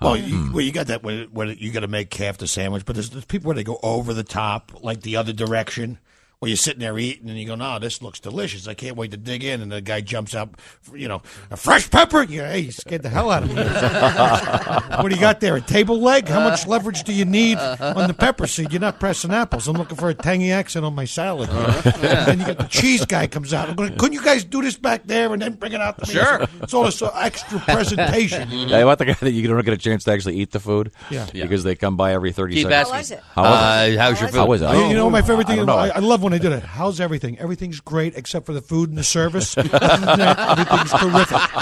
Well, 0.00 0.16
you, 0.16 0.50
well, 0.52 0.62
you 0.62 0.72
got 0.72 0.86
that 0.86 1.02
when, 1.02 1.24
when 1.32 1.54
you 1.58 1.70
got 1.72 1.80
to 1.80 1.86
make 1.88 2.14
half 2.14 2.38
the 2.38 2.46
sandwich, 2.46 2.86
but 2.86 2.94
there's, 2.94 3.10
there's 3.10 3.26
people 3.26 3.48
where 3.48 3.54
they 3.56 3.64
go 3.64 3.78
over 3.82 4.14
the 4.14 4.24
top, 4.24 4.72
like 4.82 5.02
the 5.02 5.16
other 5.16 5.34
direction, 5.34 5.98
where 6.40 6.48
you're 6.48 6.56
sitting 6.56 6.80
there 6.80 6.98
eating 6.98 7.28
and 7.28 7.38
you 7.38 7.46
go, 7.46 7.54
"No, 7.54 7.78
this 7.78 8.00
looks 8.00 8.18
delicious. 8.18 8.66
I 8.66 8.72
can't 8.72 8.96
wait 8.96 9.10
to 9.10 9.18
dig 9.18 9.44
in." 9.44 9.60
And 9.60 9.70
the 9.70 9.82
guy 9.82 10.00
jumps 10.00 10.34
up, 10.34 10.56
you 10.94 11.06
know, 11.06 11.20
a 11.50 11.56
fresh 11.56 11.90
pepper. 11.90 12.22
You 12.22 12.40
go, 12.40 12.46
hey, 12.46 12.60
you 12.60 12.72
scared 12.72 13.02
the 13.02 13.10
hell 13.10 13.30
out 13.30 13.42
of 13.42 13.50
me. 13.50 13.56
what 14.96 15.10
do 15.10 15.14
you 15.14 15.20
got 15.20 15.40
there? 15.40 15.56
A 15.56 15.60
table 15.60 16.00
leg? 16.00 16.26
How 16.28 16.40
much 16.40 16.66
leverage 16.66 17.02
do 17.04 17.12
you 17.12 17.26
need 17.26 17.58
on 17.58 18.08
the 18.08 18.14
pepper 18.14 18.46
seed? 18.46 18.72
You're 18.72 18.80
not 18.80 18.98
pressing 18.98 19.30
apples. 19.32 19.68
I'm 19.68 19.76
looking 19.76 19.98
for 19.98 20.08
a 20.08 20.14
tangy 20.14 20.50
accent 20.50 20.86
on 20.86 20.94
my 20.94 21.04
salad. 21.04 21.50
and 21.50 22.26
then 22.26 22.40
you 22.40 22.46
got 22.46 22.56
the 22.56 22.64
cheese 22.70 23.04
guy 23.04 23.26
comes 23.26 23.52
out. 23.52 23.68
I'm 23.68 23.76
going, 23.76 23.94
couldn't 23.98 24.14
you 24.14 24.22
guys 24.24 24.42
do 24.42 24.62
this 24.62 24.78
back 24.78 25.06
there 25.06 25.30
and 25.34 25.42
then 25.42 25.54
bring 25.56 25.72
it 25.74 25.80
out 25.82 25.98
to 25.98 26.06
me? 26.08 26.14
Sure. 26.14 26.46
It's 26.62 26.72
all 26.72 26.84
this 26.84 27.02
uh, 27.02 27.10
extra 27.20 27.58
presentation. 27.60 28.48
Yeah, 28.70 28.78
you 28.78 28.86
want 28.86 28.98
the 28.98 29.04
guy 29.06 29.14
that 29.20 29.32
you 29.32 29.46
don't 29.48 29.64
get 29.64 29.74
a 29.74 29.78
chance 29.78 30.04
to 30.04 30.12
actually 30.12 30.36
eat 30.36 30.52
the 30.52 30.60
food? 30.60 30.92
Yeah. 31.10 31.26
Yeah. 31.34 31.42
Because 31.42 31.64
they 31.64 31.74
come 31.74 31.96
by 31.96 32.12
every 32.14 32.30
30 32.32 32.54
Keep 32.54 32.68
seconds. 32.68 32.88
How 32.90 32.96
was 32.96 33.10
it? 33.10 33.20
How 33.34 33.42
was 33.42 33.50
Uh, 33.52 33.92
it? 33.92 33.98
how's 33.98 34.20
your 34.20 34.28
How 34.28 34.32
food? 34.32 34.38
How 34.38 34.46
was 34.46 34.62
it? 34.62 34.70
You- 34.70 34.88
you 34.90 34.94
know 34.94 35.10
my 35.10 35.22
favorite 35.22 35.46
thing 35.46 35.56
don't 35.66 35.68
is? 35.68 35.90
I, 35.90 35.96
I 35.96 35.98
love 35.98 36.22
when 36.22 36.29
they 36.30 36.38
did 36.38 36.52
it. 36.52 36.62
How's 36.62 37.00
everything? 37.00 37.38
Everything's 37.38 37.80
great 37.80 38.16
except 38.16 38.46
for 38.46 38.52
the 38.52 38.60
food 38.60 38.88
and 38.88 38.98
the 38.98 39.04
service. 39.04 39.56
Other 39.56 39.68
than 39.68 40.18
that, 40.18 40.38
Everything's 40.58 40.90
terrific. 40.92 41.54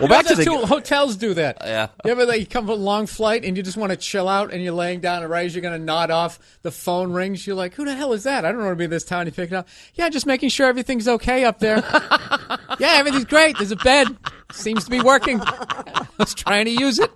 well, 0.00 0.08
back 0.08 0.26
to 0.26 0.34
That's 0.34 0.36
the. 0.38 0.44
two 0.44 0.56
hotels 0.66 1.16
do 1.16 1.34
that. 1.34 1.58
Yeah. 1.60 1.88
You 2.04 2.10
ever 2.12 2.26
like, 2.26 2.40
you 2.40 2.46
come 2.46 2.64
from 2.66 2.72
a 2.72 2.82
long 2.82 3.06
flight 3.06 3.44
and 3.44 3.56
you 3.56 3.62
just 3.62 3.76
want 3.76 3.90
to 3.90 3.96
chill 3.96 4.28
out 4.28 4.52
and 4.52 4.62
you're 4.62 4.72
laying 4.72 5.00
down 5.00 5.22
and 5.22 5.30
right 5.30 5.46
as 5.46 5.54
you're 5.54 5.62
going 5.62 5.78
to 5.78 5.84
nod 5.84 6.10
off, 6.10 6.38
the 6.62 6.70
phone 6.70 7.12
rings. 7.12 7.46
You're 7.46 7.56
like, 7.56 7.74
who 7.74 7.84
the 7.84 7.94
hell 7.94 8.12
is 8.12 8.24
that? 8.24 8.44
I 8.44 8.52
don't 8.52 8.60
want 8.62 8.72
to 8.72 8.76
be 8.76 8.86
this 8.86 9.04
town. 9.04 9.26
You 9.26 9.32
pick 9.32 9.52
it 9.52 9.54
up. 9.54 9.68
Yeah, 9.94 10.08
just 10.08 10.26
making 10.26 10.48
sure 10.50 10.66
everything's 10.66 11.08
okay 11.08 11.44
up 11.44 11.58
there. 11.58 11.76
yeah, 12.78 12.94
everything's 12.94 13.24
great. 13.26 13.56
There's 13.58 13.72
a 13.72 13.76
bed. 13.76 14.08
Seems 14.52 14.84
to 14.84 14.90
be 14.90 15.00
working. 15.00 15.40
I 15.44 16.06
was 16.18 16.34
trying 16.34 16.64
to 16.66 16.72
use 16.72 16.98
it. 16.98 17.10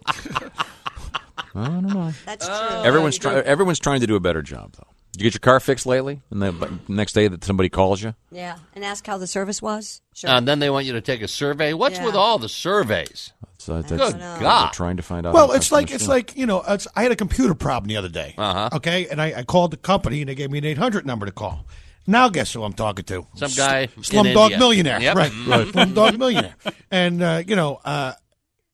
I 1.56 1.66
don't 1.66 1.86
know. 1.86 2.12
That's 2.26 2.46
true. 2.46 2.56
Everyone's, 2.84 3.16
try, 3.18 3.34
everyone's 3.40 3.78
trying 3.78 4.00
to 4.00 4.06
do 4.06 4.16
a 4.16 4.20
better 4.20 4.42
job, 4.42 4.72
though. 4.72 4.86
Did 5.14 5.20
you 5.20 5.30
get 5.30 5.34
your 5.34 5.40
car 5.52 5.60
fixed 5.60 5.86
lately? 5.86 6.22
And 6.30 6.42
the 6.42 6.78
next 6.88 7.12
day 7.12 7.28
that 7.28 7.44
somebody 7.44 7.68
calls 7.68 8.02
you? 8.02 8.14
Yeah, 8.32 8.56
and 8.74 8.84
ask 8.84 9.06
how 9.06 9.16
the 9.16 9.28
service 9.28 9.62
was. 9.62 10.02
Sure. 10.12 10.28
And 10.30 10.46
then 10.48 10.58
they 10.58 10.70
want 10.70 10.86
you 10.86 10.92
to 10.94 11.00
take 11.00 11.22
a 11.22 11.28
survey. 11.28 11.72
What's 11.72 11.98
Yeah. 11.98 12.06
with 12.06 12.16
all 12.16 12.38
the 12.38 12.48
surveys? 12.48 13.32
So 13.58 13.74
that's, 13.76 13.90
Good 13.90 14.00
that's- 14.00 14.40
God. 14.40 14.64
they're 14.64 14.70
trying 14.72 14.96
to 14.96 15.02
find 15.04 15.24
out. 15.24 15.32
Well, 15.32 15.46
how 15.48 15.52
it's 15.54 15.70
like 15.70 15.84
customers 15.86 15.94
it's 16.02 16.04
feel. 16.06 16.14
like 16.14 16.36
you 16.36 16.46
know. 16.46 16.62
It's, 16.68 16.88
I 16.96 17.04
had 17.04 17.12
a 17.12 17.16
computer 17.16 17.54
problem 17.54 17.88
the 17.88 17.96
other 17.96 18.08
day. 18.08 18.34
Uh-huh. 18.36 18.70
Okay, 18.74 19.06
and 19.08 19.22
I, 19.22 19.32
I 19.38 19.42
called 19.44 19.70
the 19.70 19.76
company 19.76 20.20
and 20.20 20.28
they 20.28 20.34
gave 20.34 20.50
me 20.50 20.58
an 20.58 20.64
eight 20.64 20.78
hundred 20.78 21.06
number 21.06 21.26
to 21.26 21.32
call. 21.32 21.64
Now 22.08 22.28
guess 22.28 22.52
who 22.52 22.64
I'm 22.64 22.72
talking 22.74 23.04
to? 23.06 23.26
Some 23.36 23.52
guy 23.56 23.82
in 23.96 24.02
Slumdog 24.02 24.42
India. 24.50 24.58
Millionaire. 24.58 25.00
Yep. 25.00 25.16
Right, 25.16 25.32
right. 25.46 25.66
Slumdog 25.68 26.18
Millionaire. 26.18 26.54
And 26.90 27.22
uh, 27.22 27.42
you 27.46 27.56
know, 27.56 27.80
uh, 27.84 28.12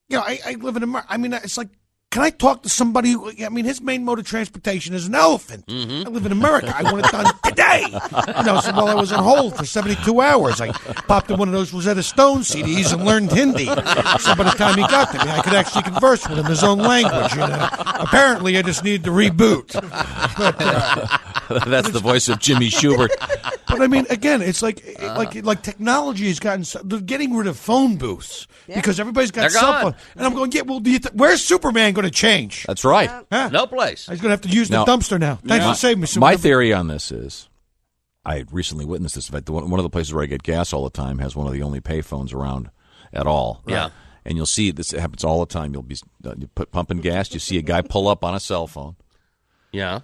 you 0.09 0.17
know, 0.17 0.23
I, 0.25 0.41
I 0.45 0.53
live 0.55 0.77
in 0.77 0.83
America. 0.83 1.07
I 1.11 1.19
mean, 1.19 1.35
it's 1.35 1.57
like 1.59 1.69
can 2.11 2.23
I 2.23 2.31
talk 2.31 2.65
to 2.65 2.69
somebody? 2.69 3.13
Who, 3.13 3.31
I 3.45 3.49
mean, 3.51 3.65
his 3.65 3.81
main 3.81 4.05
mode 4.05 4.19
of 4.19 4.27
transportation 4.27 4.95
is 4.95 5.07
an 5.07 5.15
elephant. 5.15 5.65
I 5.69 6.09
live 6.09 6.27
in 6.27 6.33
America. 6.33 6.75
I 6.77 6.83
want 6.83 7.07
it 7.07 7.13
done 7.13 7.27
today. 7.45 7.85
You 7.87 8.45
know, 8.45 8.61
so 8.61 8.73
while 8.73 8.89
I 8.89 8.95
was 8.95 9.13
on 9.13 9.23
hold 9.23 9.57
for 9.57 9.65
72 9.65 10.21
hours, 10.21 10.61
I 10.61 10.73
popped 10.73 11.31
in 11.31 11.39
one 11.39 11.47
of 11.47 11.55
those 11.55 11.73
Rosetta 11.73 12.03
Stone 12.03 12.41
CDs 12.41 12.93
and 12.93 13.05
learned 13.05 13.31
Hindi. 13.31 13.67
So 13.67 14.35
by 14.35 14.43
the 14.45 14.55
time 14.57 14.77
he 14.77 14.83
got 14.89 15.13
to 15.13 15.25
me, 15.25 15.31
I 15.31 15.41
could 15.41 15.55
actually 15.55 15.83
converse 15.85 16.29
with 16.29 16.39
him 16.39 16.47
in 16.47 16.51
his 16.51 16.65
own 16.65 16.79
language. 16.79 17.33
You 17.33 17.41
know, 17.41 17.69
apparently 17.71 18.59
I 18.59 18.63
just 18.63 18.83
needed 18.83 19.05
to 19.05 19.11
reboot. 19.11 19.73
But, 20.37 20.57
uh, 20.59 21.07
That's 21.67 21.91
the 21.91 22.01
voice 22.01 22.29
of 22.29 22.39
Jimmy 22.39 22.71
Schubert. 22.71 23.11
but 23.69 23.81
I 23.83 23.87
mean, 23.87 24.07
again, 24.11 24.41
it's 24.43 24.63
like 24.63 24.83
like 25.01 25.45
like 25.45 25.63
technology 25.63 26.29
has 26.29 26.39
gotten. 26.41 26.65
So, 26.65 26.81
they're 26.85 27.01
getting 27.01 27.35
rid 27.37 27.47
of 27.47 27.59
phone 27.59 27.97
booths 27.97 28.47
because 28.67 29.01
everybody's 29.01 29.31
got 29.31 29.43
They're 29.43 29.51
cell 29.51 29.81
phone. 29.83 29.95
And 30.17 30.27
I'm 30.27 30.35
going, 30.35 30.53
yeah. 30.53 30.63
Well, 30.63 30.81
do 30.81 30.91
you 30.91 30.99
th- 31.01 31.15
where's 31.15 31.43
Superman 31.43 31.93
going 31.95 32.05
to 32.05 32.11
change? 32.11 32.65
That's 32.67 32.85
right. 32.85 33.11
Huh? 33.33 33.49
No 33.53 33.67
place. 33.67 34.07
He's 34.07 34.21
going 34.21 34.29
to 34.29 34.31
have 34.31 34.41
to 34.43 34.49
use 34.49 34.71
Now- 34.71 34.85
the 34.85 34.93
dumpster 34.93 35.19
now. 35.19 35.37
Thanks 35.37 35.65
My- 35.67 35.73
for 35.73 35.79
saving 35.79 35.99
me. 36.01 36.03
My 36.03 36.07
Superman. 36.07 36.39
theory 36.39 36.73
on 36.73 36.87
this 36.89 37.11
is, 37.13 37.49
I 38.25 38.45
recently 38.53 38.85
witnessed 38.85 39.15
this. 39.17 39.29
In 39.29 39.33
fact, 39.35 39.51
one 39.51 39.69
one 39.71 39.81
of 39.81 39.85
the 39.85 39.91
places 39.91 40.13
where 40.15 40.23
I 40.23 40.27
get 40.27 40.43
gas 40.43 40.73
all 40.73 40.85
the 40.85 40.91
time 40.91 41.19
has 41.19 41.35
one 41.35 41.47
of 41.47 41.53
the 41.53 41.63
only 41.63 41.81
pay 41.81 42.01
phones 42.01 42.33
around 42.33 42.71
at 43.13 43.27
all. 43.27 43.63
Yeah. 43.67 43.91
And 44.25 44.37
you'll 44.37 44.45
see 44.47 44.71
this 44.71 44.91
happens 44.91 45.25
all 45.25 45.41
the 45.41 45.47
time. 45.53 45.73
You'll 45.73 45.83
be 45.83 45.97
uh, 46.25 46.35
you 46.37 46.47
put 46.49 46.71
pumping 46.71 46.99
gas. 47.01 47.33
You 47.33 47.41
see 47.41 47.57
a 47.57 47.63
guy 47.63 47.81
pull 47.81 48.07
up 48.07 48.23
on 48.23 48.35
a 48.35 48.41
cell 48.41 48.67
phone, 48.67 48.97
Yeah. 49.73 50.01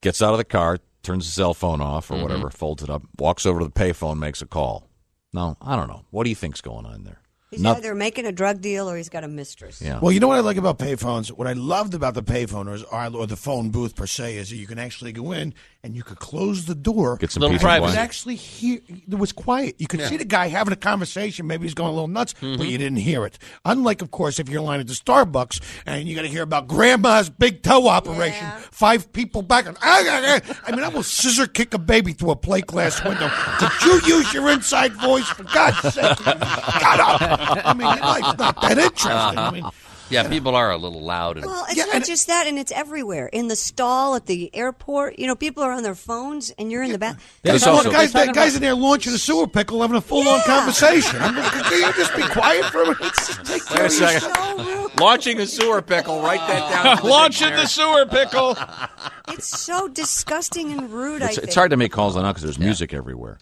Gets 0.00 0.22
out 0.22 0.32
of 0.32 0.38
the 0.38 0.44
car, 0.44 0.78
turns 1.02 1.26
the 1.26 1.32
cell 1.32 1.54
phone 1.54 1.80
off 1.80 2.10
or 2.10 2.14
Mhm. 2.14 2.22
whatever, 2.22 2.50
folds 2.50 2.82
it 2.82 2.90
up, 2.90 3.02
walks 3.18 3.46
over 3.46 3.60
to 3.60 3.64
the 3.66 3.70
payphone, 3.72 4.18
makes 4.18 4.42
a 4.42 4.46
call. 4.46 4.88
No, 5.32 5.56
I 5.60 5.76
don't 5.76 5.88
know. 5.88 6.04
What 6.10 6.24
do 6.24 6.30
you 6.30 6.36
think's 6.36 6.60
going 6.60 6.86
on 6.86 7.04
there? 7.04 7.19
He's 7.50 7.60
Noth- 7.62 7.78
either 7.78 7.94
making 7.96 8.26
a 8.26 8.32
drug 8.32 8.60
deal 8.60 8.88
or 8.88 8.96
he's 8.96 9.08
got 9.08 9.24
a 9.24 9.28
mistress. 9.28 9.82
Yeah. 9.82 9.98
Well, 10.00 10.12
you 10.12 10.20
know 10.20 10.28
what 10.28 10.36
I 10.36 10.40
like 10.40 10.56
about 10.56 10.78
payphones? 10.78 11.28
What 11.32 11.48
I 11.48 11.52
loved 11.54 11.94
about 11.94 12.14
the 12.14 12.22
payphone 12.22 12.68
or, 12.68 13.16
or 13.16 13.26
the 13.26 13.36
phone 13.36 13.70
booth 13.70 13.96
per 13.96 14.06
se 14.06 14.36
is 14.36 14.50
that 14.50 14.56
you 14.56 14.68
can 14.68 14.78
actually 14.78 15.10
go 15.12 15.32
in 15.32 15.52
and 15.82 15.96
you 15.96 16.04
could 16.04 16.18
close 16.20 16.66
the 16.66 16.74
door. 16.76 17.16
Get 17.16 17.32
some 17.32 17.40
Little 17.40 17.54
peace 17.56 17.62
privacy. 17.62 17.86
But 17.88 17.92
quiet. 17.94 18.04
actually, 18.04 18.34
hear, 18.36 18.78
it 19.10 19.18
was 19.18 19.32
quiet. 19.32 19.74
You 19.78 19.88
could 19.88 19.98
Yeah. 20.00 20.08
see 20.08 20.16
the 20.16 20.24
guy 20.24 20.46
having 20.46 20.72
a 20.72 20.76
conversation. 20.76 21.46
Maybe 21.48 21.64
he's 21.64 21.74
going 21.74 21.88
a 21.88 21.92
little 21.92 22.06
nuts, 22.06 22.34
Mm-hmm. 22.34 22.56
but 22.58 22.68
you 22.68 22.78
didn't 22.78 22.98
hear 22.98 23.26
it. 23.26 23.38
Unlike, 23.64 24.02
of 24.02 24.10
course, 24.12 24.38
if 24.38 24.48
you're 24.48 24.60
in 24.60 24.66
line 24.66 24.78
at 24.80 24.86
the 24.86 24.92
Starbucks 24.94 25.60
and 25.86 26.06
you 26.08 26.14
got 26.14 26.22
to 26.22 26.28
hear 26.28 26.42
about 26.42 26.68
Grandma's 26.68 27.30
big 27.30 27.62
toe 27.62 27.88
operation. 27.88 28.46
Five 28.70 29.12
people 29.12 29.42
back. 29.42 29.66
And. 29.66 29.76
I 29.82 30.40
mean, 30.70 30.80
I 30.84 30.88
will 30.88 31.02
scissor 31.02 31.46
kick 31.48 31.74
a 31.74 31.78
baby 31.78 32.12
through 32.12 32.30
a 32.30 32.36
plate 32.36 32.66
glass 32.66 33.02
window. 33.02 33.28
Did 33.58 33.70
you 33.84 34.16
use 34.16 34.32
your 34.32 34.50
inside 34.50 34.92
voice? 34.94 35.26
For 35.30 35.42
God's 35.44 35.94
sake, 35.94 36.18
shut 36.18 37.00
up. 37.00 37.39
I 37.40 37.74
mean, 37.74 37.86
your 37.88 37.96
life's 37.96 38.38
not 38.38 38.60
that 38.60 38.78
interesting. 38.78 39.10
I 39.10 39.34
uh-huh. 39.34 39.50
mean, 39.52 39.64
Yeah, 40.10 40.28
people 40.28 40.56
are 40.56 40.72
a 40.72 40.76
little 40.76 41.00
loud. 41.02 41.36
And, 41.36 41.46
Well, 41.46 41.64
it's 41.68 41.92
not 41.92 42.04
just 42.04 42.26
that, 42.26 42.48
and 42.48 42.58
it's 42.58 42.72
everywhere. 42.72 43.28
In 43.28 43.46
the 43.46 43.54
stall 43.54 44.16
at 44.16 44.26
the 44.26 44.50
airport, 44.54 45.18
you 45.20 45.26
know, 45.28 45.36
people 45.36 45.62
are 45.62 45.70
on 45.70 45.84
their 45.84 45.94
phones, 45.94 46.50
and 46.58 46.72
you're 46.72 46.82
in 46.82 46.90
the 46.90 46.98
back. 46.98 47.18
There's 47.42 47.64
Look, 47.64 47.76
also- 47.76 47.92
guys, 47.92 48.12
that 48.14 48.34
guy's 48.34 48.56
in 48.56 48.60
there 48.62 48.74
launching 48.74 49.12
a 49.14 49.18
sewer 49.18 49.46
pickle, 49.46 49.80
having 49.82 49.96
a 49.96 50.00
full-on 50.00 50.40
conversation. 50.42 51.16
I'm 51.20 51.34
can 51.36 51.78
you 51.80 51.92
just 51.94 52.16
be 52.16 52.22
quiet 52.22 52.64
for 52.66 52.82
a 52.82 52.86
minute? 52.86 53.00
Wait 53.00 53.70
a 53.70 53.74
of 53.74 53.78
yourself. 53.78 54.22
second. 54.22 55.00
Launching 55.00 55.38
a 55.40 55.46
sewer 55.46 55.80
pickle. 55.80 56.20
Write 56.20 56.40
that 56.40 56.98
down. 57.00 57.04
Launching 57.08 57.50
the 57.50 57.66
sewer 57.66 58.04
pickle. 58.04 58.56
It's 59.28 59.46
so 59.60 59.86
disgusting 59.86 60.72
and 60.72 60.90
rude. 60.90 61.22
I 61.22 61.26
It's, 61.26 61.36
think. 61.36 61.46
it's 61.46 61.54
hard 61.54 61.70
to 61.70 61.76
make 61.76 61.92
calls 61.92 62.16
on 62.16 62.24
because 62.24 62.42
there's 62.42 62.58
music 62.58 62.92
everywhere. 62.92 63.38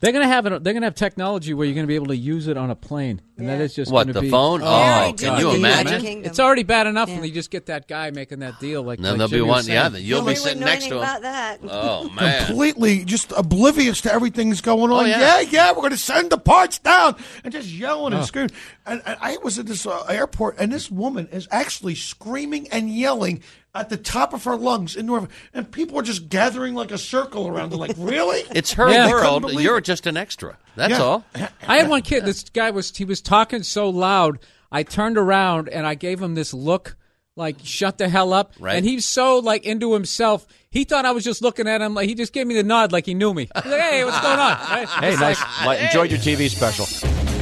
They're 0.00 0.12
gonna 0.12 0.28
have 0.28 0.46
it. 0.46 0.64
They're 0.64 0.72
gonna 0.72 0.86
have 0.86 0.94
technology 0.94 1.54
where 1.54 1.66
you're 1.66 1.74
gonna 1.74 1.86
be 1.86 1.96
able 1.96 2.06
to 2.06 2.16
use 2.16 2.46
it 2.46 2.56
on 2.56 2.70
a 2.70 2.76
plane, 2.76 3.20
and 3.38 3.48
that 3.48 3.60
is 3.60 3.74
just 3.74 3.90
What, 3.90 4.04
gonna 4.04 4.12
the 4.14 4.20
be, 4.22 4.30
phone? 4.30 4.60
Oh, 4.62 4.66
Very 4.66 5.12
can 5.14 5.40
you 5.40 5.50
imagine? 5.52 6.00
Kingdom. 6.02 6.28
It's 6.30 6.40
already 6.40 6.64
bad 6.64 6.86
enough 6.86 7.08
Yeah. 7.08 7.16
when 7.16 7.24
you 7.24 7.32
just 7.32 7.50
get 7.50 7.66
that 7.66 7.88
guy 7.88 8.10
making 8.10 8.40
that 8.40 8.58
deal. 8.60 8.82
Like, 8.82 8.98
then 8.98 9.12
like 9.12 9.18
there'll 9.18 9.30
be 9.30 9.36
Jimmy 9.38 9.48
was 9.48 9.66
one. 9.66 9.72
Yeah, 9.74 9.88
saying. 9.90 10.04
you'll 10.04 10.24
we 10.24 10.32
be 10.32 10.36
sitting 10.36 10.60
next 10.60 10.84
to 10.88 10.90
him. 10.94 10.98
about 10.98 11.22
that. 11.22 11.60
Oh 11.70 12.08
man. 12.10 12.46
Completely 12.46 13.04
just 13.04 13.32
oblivious 13.36 14.00
to 14.02 14.12
everything's 14.12 14.60
going 14.60 14.90
on. 14.90 15.04
Oh, 15.04 15.06
yeah. 15.08 15.40
yeah. 15.40 15.48
yeah, 15.50 15.70
we're 15.70 15.76
going 15.82 15.90
to 15.92 15.96
send 15.96 16.30
the 16.30 16.38
parts 16.38 16.78
down 16.78 17.16
and 17.44 17.52
just 17.52 17.68
yelling 17.68 18.12
and 18.12 18.24
screaming. 18.24 18.50
And, 18.86 19.02
and 19.06 19.16
I 19.20 19.36
was 19.42 19.58
at 19.58 19.66
this 19.66 19.86
uh, 19.86 20.02
airport, 20.08 20.58
and 20.58 20.72
this 20.72 20.90
woman 20.90 21.28
is 21.30 21.46
actually 21.50 21.94
screaming 21.94 22.68
and 22.70 22.90
yelling 22.90 23.42
at 23.74 23.90
the 23.90 23.96
top 23.98 24.32
of 24.32 24.42
her 24.44 24.56
lungs 24.56 24.96
in 24.96 25.06
North, 25.06 25.28
and 25.54 25.70
people 25.70 25.98
are 25.98 26.02
just 26.02 26.28
gathering 26.30 26.74
like 26.74 26.90
a 26.90 26.98
circle 26.98 27.46
around 27.46 27.70
her. 27.70 27.76
Like, 27.76 27.92
really? 27.98 28.40
It's 28.50 28.72
her 28.72 28.90
Yeah. 28.90 29.08
World. 29.10 29.52
You're 29.52 29.80
just 29.80 30.06
an 30.06 30.16
extra. 30.16 30.56
That's 30.74 30.92
Yeah. 30.92 31.02
all. 31.02 31.24
I 31.66 31.76
had 31.78 31.88
one 31.88 32.02
kid. 32.02 32.24
This 32.24 32.44
guy 32.44 32.70
was 32.70 32.96
he 32.96 33.04
was 33.04 33.20
talking 33.28 33.62
so 33.62 33.90
loud. 33.90 34.38
I 34.72 34.82
turned 34.82 35.18
around 35.18 35.68
and 35.68 35.86
I 35.86 35.94
gave 35.94 36.20
him 36.20 36.34
this 36.34 36.52
look, 36.54 36.96
like 37.36 37.56
shut 37.62 37.98
the 37.98 38.08
hell 38.08 38.32
up. 38.32 38.54
Right. 38.58 38.76
And 38.76 38.84
he's 38.86 39.04
so 39.04 39.38
like 39.38 39.64
into 39.64 39.92
himself. 39.92 40.46
He 40.70 40.84
thought 40.84 41.04
I 41.06 41.12
was 41.12 41.24
just 41.24 41.42
looking 41.42 41.68
at 41.68 41.80
him. 41.82 41.94
Like 41.94 42.08
he 42.08 42.14
just 42.14 42.32
gave 42.32 42.46
me 42.46 42.54
the 42.54 42.62
nod, 42.62 42.90
like 42.92 43.06
he 43.06 43.14
knew 43.14 43.32
me. 43.34 43.48
He's 43.54 43.64
like, 43.70 43.80
hey, 43.80 44.04
what's 44.04 44.20
going 44.20 44.38
on? 44.38 44.52
Right? 44.68 44.88
Hey, 44.88 45.12
It's 45.12 45.20
nice. 45.20 45.40
like, 45.40 45.66
Like, 45.66 45.80
enjoyed 45.82 46.10
your 46.10 46.20
TV 46.20 46.48
special. 46.48 46.86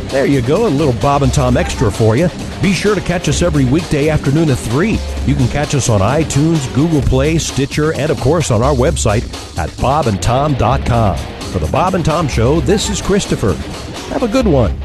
There 0.08 0.26
you 0.26 0.40
go, 0.40 0.66
a 0.66 0.68
little 0.68 0.92
Bob 1.00 1.22
and 1.24 1.34
Tom 1.34 1.56
extra 1.56 1.90
for 1.90 2.16
you. 2.16 2.28
Be 2.62 2.72
sure 2.72 2.94
to 2.94 3.00
catch 3.00 3.28
us 3.28 3.42
every 3.42 3.64
weekday 3.64 4.08
afternoon 4.08 4.50
at 4.50 4.58
3. 4.58 4.90
You 5.26 5.34
can 5.34 5.48
catch 5.48 5.74
us 5.74 5.88
on 5.88 6.00
iTunes, 6.00 6.72
Google 6.76 7.02
Play, 7.02 7.38
Stitcher, 7.38 7.92
and 7.92 8.10
of 8.10 8.20
course 8.20 8.50
on 8.52 8.62
our 8.62 8.74
website 8.74 9.24
at 9.58 9.68
bobandtom.com. 9.70 11.16
For 11.52 11.58
the 11.58 11.66
Bob 11.72 11.94
and 11.94 12.04
Tom 12.04 12.28
Show, 12.28 12.60
this 12.60 12.88
is 12.88 13.02
Christopher. 13.02 13.54
Have 14.12 14.22
a 14.22 14.28
good 14.28 14.46
one. 14.46 14.78